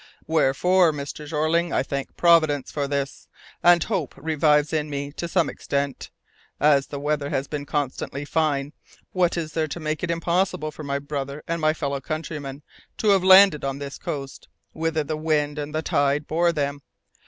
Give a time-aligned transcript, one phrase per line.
[0.25, 1.27] "Wherefore, Mr.
[1.27, 3.27] Jeorling, I thank Providence for this,
[3.61, 6.09] and hope revives in me to some extent.
[6.59, 8.73] As the weather has been constantly fine,
[9.11, 12.63] what is there to make it impossible for my brother and my fellow countrymen
[12.97, 16.81] to have landed on this coast, whither the wind and the tide bore them?